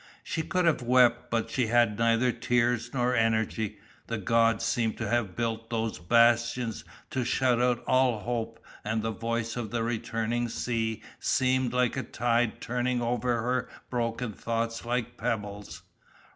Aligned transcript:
She 0.23 0.41
could 0.41 0.65
have 0.65 0.81
wept 0.81 1.29
but 1.29 1.51
she 1.51 1.67
had 1.67 1.99
neither 1.99 2.31
tears 2.31 2.89
nor 2.91 3.15
energy. 3.15 3.77
The 4.07 4.17
gods 4.17 4.65
seemed 4.65 4.97
to 4.97 5.07
have 5.07 5.35
built 5.35 5.69
those 5.69 5.99
bastions 5.99 6.83
to 7.11 7.23
shut 7.23 7.61
out 7.61 7.83
all 7.85 8.17
hope 8.21 8.59
and 8.83 9.03
the 9.03 9.11
voice 9.11 9.55
of 9.55 9.69
the 9.69 9.83
returning 9.83 10.49
sea 10.49 11.03
seemed 11.19 11.71
like 11.73 11.95
a 11.97 12.01
tide 12.01 12.61
turning 12.61 12.99
over 12.99 13.43
her 13.43 13.69
broken 13.91 14.33
thoughts 14.33 14.83
like 14.85 15.17
pebbles. 15.17 15.83